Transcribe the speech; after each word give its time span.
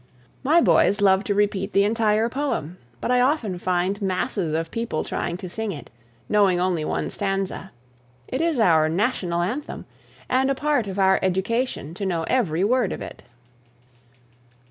My 0.41 0.61
boys 0.61 0.99
love 0.99 1.23
to 1.25 1.35
repeat 1.35 1.73
the 1.73 1.83
entire 1.83 2.27
poem, 2.27 2.79
but 2.99 3.11
I 3.11 3.21
often 3.21 3.59
find 3.59 4.01
masses 4.01 4.51
of 4.55 4.71
people 4.71 5.03
trying 5.03 5.37
to 5.37 5.47
sing 5.47 5.71
it, 5.71 5.91
knowing 6.27 6.59
only 6.59 6.83
one 6.83 7.11
stanza. 7.11 7.71
It 8.27 8.41
is 8.41 8.57
our 8.57 8.89
national 8.89 9.43
anthem, 9.43 9.85
and 10.27 10.49
a 10.49 10.55
part 10.55 10.87
of 10.87 10.97
our 10.97 11.19
education 11.21 11.93
to 11.93 12.05
know 12.07 12.23
every 12.23 12.63
word 12.63 12.91
of 12.91 13.03
it. 13.03 13.21